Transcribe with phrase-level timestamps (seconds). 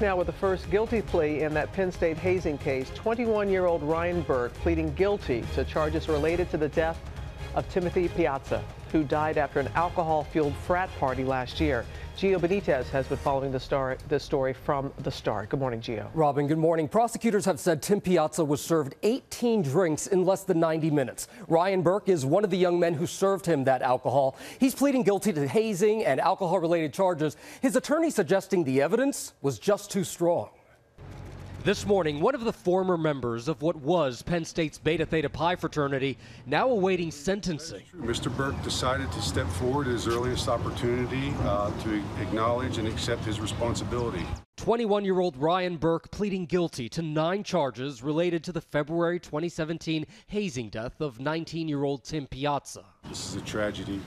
[0.00, 3.82] Now, with the first guilty plea in that Penn State hazing case, 21 year old
[3.82, 6.98] Ryan Burke pleading guilty to charges related to the death
[7.54, 11.84] of Timothy Piazza, who died after an alcohol fueled frat party last year.
[12.16, 15.48] Gio Benitez has been following the star, this story from the start.
[15.48, 16.08] Good morning, Gio.
[16.12, 16.86] Robin, good morning.
[16.86, 21.28] Prosecutors have said Tim Piazza was served 18 drinks in less than 90 minutes.
[21.48, 24.36] Ryan Burke is one of the young men who served him that alcohol.
[24.58, 27.36] He's pleading guilty to hazing and alcohol related charges.
[27.62, 30.50] His attorney suggesting the evidence was just too strong.
[31.62, 35.56] This morning, one of the former members of what was Penn State's Beta Theta Pi
[35.56, 36.16] fraternity
[36.46, 37.82] now awaiting sentencing.
[37.98, 38.34] Mr.
[38.34, 43.40] Burke decided to step forward at his earliest opportunity uh, to acknowledge and accept his
[43.40, 44.24] responsibility.
[44.56, 50.06] 21 year old Ryan Burke pleading guilty to nine charges related to the February 2017
[50.28, 52.86] hazing death of 19 year old Tim Piazza.
[53.06, 54.00] This is a tragedy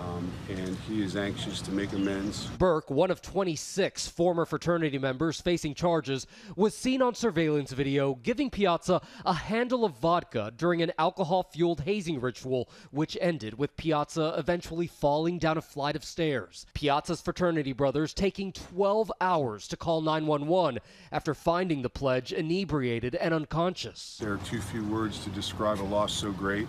[0.00, 2.46] um, and he is anxious to make amends.
[2.58, 6.26] Burke, one of 26 former fraternity members facing charges,
[6.56, 11.80] was seen on surveillance video giving Piazza a handle of vodka during an alcohol fueled
[11.80, 16.66] hazing ritual, which ended with Piazza eventually falling down a flight of stairs.
[16.74, 20.80] Piazza's fraternity brothers taking 12 hours to call 911
[21.12, 24.18] after finding the pledge inebriated and unconscious.
[24.20, 26.68] There are too few words to describe a loss so great.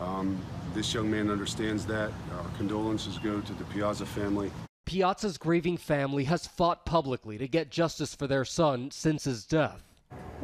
[0.00, 0.38] Um,
[0.74, 2.12] this young man understands that.
[2.32, 4.50] Our condolences go to the Piazza family.
[4.86, 9.82] Piazza's grieving family has fought publicly to get justice for their son since his death.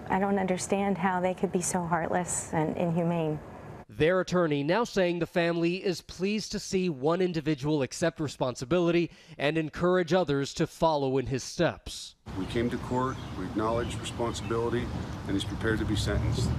[0.08, 3.40] I don't understand how they could be so heartless and inhumane.
[3.88, 9.56] Their attorney now saying the family is pleased to see one individual accept responsibility and
[9.56, 12.14] encourage others to follow in his steps.
[12.38, 14.84] We came to court, we acknowledged responsibility,
[15.26, 16.50] and he's prepared to be sentenced.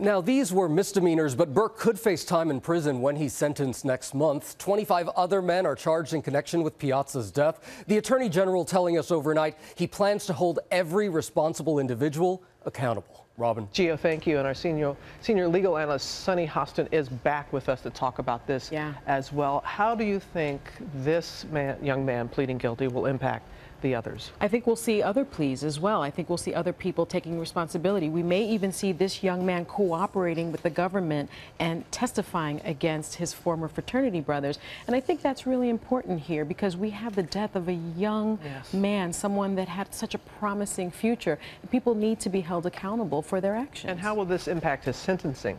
[0.00, 4.14] Now, these were misdemeanors, but Burke could face time in prison when he's sentenced next
[4.14, 4.56] month.
[4.58, 7.84] 25 other men are charged in connection with Piazza's death.
[7.88, 13.26] The Attorney General telling us overnight he plans to hold every responsible individual accountable.
[13.38, 13.68] Robin.
[13.72, 14.38] Gio, thank you.
[14.38, 18.46] And our senior senior legal analyst, Sunny Hostin, is back with us to talk about
[18.46, 18.94] this yeah.
[19.06, 19.62] as well.
[19.64, 20.60] How do you think
[20.96, 23.48] this man, young man pleading guilty will impact
[23.80, 24.30] the others.
[24.40, 26.02] I think we'll see other pleas as well.
[26.02, 28.08] I think we'll see other people taking responsibility.
[28.08, 33.32] We may even see this young man cooperating with the government and testifying against his
[33.32, 34.58] former fraternity brothers.
[34.86, 38.38] And I think that's really important here because we have the death of a young
[38.44, 38.72] yes.
[38.72, 41.38] man, someone that had such a promising future.
[41.70, 43.90] People need to be held accountable for their actions.
[43.90, 45.56] And how will this impact his sentencing?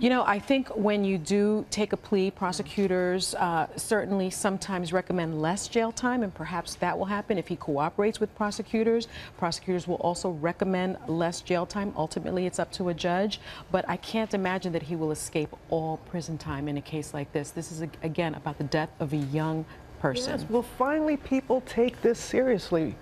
[0.00, 5.42] You know, I think when you do take a plea, prosecutors uh, certainly sometimes recommend
[5.42, 9.06] less jail time, and perhaps that will happen if he cooperates with prosecutors.
[9.38, 11.92] Prosecutors will also recommend less jail time.
[11.96, 13.40] Ultimately, it's up to a judge,
[13.70, 17.32] but I can't imagine that he will escape all prison time in a case like
[17.32, 17.50] this.
[17.50, 19.64] This is, again, about the death of a young
[20.00, 20.40] person.
[20.40, 22.96] Yes, will finally people take this seriously?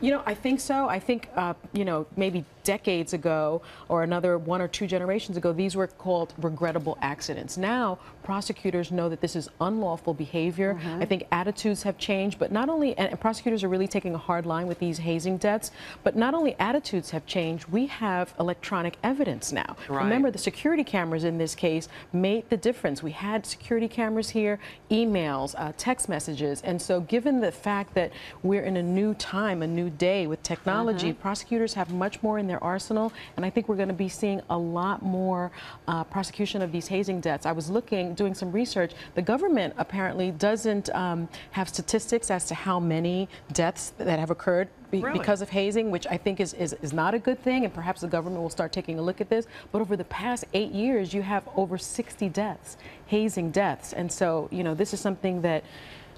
[0.00, 0.88] You know, I think so.
[0.88, 5.52] I think, uh, you know, maybe decades ago or another one or two generations ago,
[5.52, 7.56] these were called regrettable accidents.
[7.56, 10.74] Now, prosecutors know that this is unlawful behavior.
[10.74, 11.02] Mm -hmm.
[11.02, 14.46] I think attitudes have changed, but not only, and prosecutors are really taking a hard
[14.46, 15.72] line with these hazing deaths,
[16.04, 19.76] but not only attitudes have changed, we have electronic evidence now.
[19.88, 20.04] Right.
[20.04, 23.02] Remember, the security cameras in this case made the difference.
[23.02, 24.58] We had security cameras here,
[24.90, 28.10] emails, uh, text messages, and so given the fact that
[28.42, 31.22] we're in a new time, a new day with technology, mm -hmm.
[31.22, 33.12] prosecutors have much more in their arsenal.
[33.36, 35.50] And I think we're going to be seeing a lot more
[35.88, 37.46] uh, prosecution of these hazing deaths.
[37.46, 38.92] I was looking, doing some research.
[39.14, 44.68] The government apparently doesn't um, have statistics as to how many deaths that have occurred
[44.90, 45.18] be really?
[45.18, 48.00] because of hazing, which I think is, is, is not a good thing, and perhaps
[48.00, 49.46] the government will start taking a look at this.
[49.72, 53.92] But over the past eight years, you have over 60 deaths, hazing deaths.
[53.92, 55.64] And so, you know, this is something that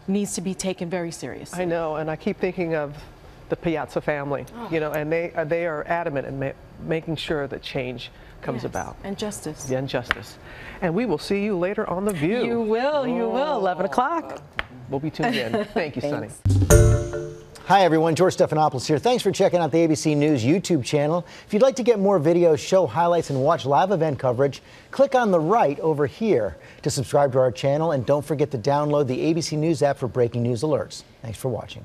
[0.08, 1.60] needs to be taken very seriously.
[1.60, 2.96] I know, and I keep thinking of
[3.52, 4.68] the Piazza family, oh.
[4.70, 6.52] you know, and they uh, they are adamant in ma
[6.84, 8.64] making sure that change comes yes.
[8.64, 8.96] about.
[9.04, 9.68] And justice.
[9.68, 10.38] Yeah, and justice.
[10.80, 12.44] And we will see you later on The View.
[12.44, 14.42] You will, you will, 11 o'clock.
[14.88, 15.64] We'll be tuned in.
[15.74, 16.30] Thank you, Sunny.
[17.66, 18.14] Hi, everyone.
[18.14, 18.98] George Stephanopoulos here.
[18.98, 21.26] Thanks for checking out the ABC News YouTube channel.
[21.46, 25.14] If you'd like to get more videos, show highlights, and watch live event coverage, click
[25.14, 27.92] on the right over here to subscribe to our channel.
[27.92, 31.04] And don't forget to download the ABC News app for breaking news alerts.
[31.20, 31.84] Thanks for watching.